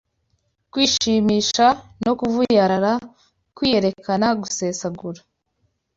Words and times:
kwishimisha 0.71 1.67
no 2.03 2.11
kuvuyarara, 2.19 2.93
kwiyerekana, 3.55 4.27
gusesagura 4.41 5.21